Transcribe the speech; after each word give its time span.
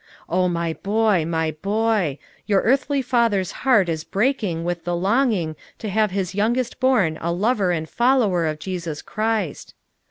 Oh, 0.27 0.47
my 0.49 0.73
boy, 0.73 1.25
my 1.27 1.51
boy! 1.51 2.17
your 2.47 2.61
earthly 2.61 3.03
father's 3.03 3.51
heart 3.61 3.87
is 3.87 4.03
break 4.03 4.43
ing 4.43 4.63
with 4.63 4.83
the 4.83 4.95
longing 4.95 5.55
to 5.77 5.89
have 5.89 6.09
his 6.09 6.33
youngest 6.33 6.79
born 6.79 7.19
a 7.21 7.31
lover 7.31 7.69
and 7.71 7.87
follower 7.87 8.47
of 8.47 8.57
Jesus 8.57 9.03
Christ. 9.03 9.75